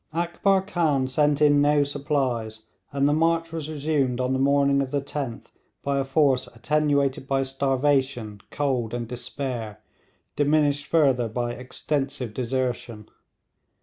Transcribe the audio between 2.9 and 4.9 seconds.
and the march was resumed on the morning of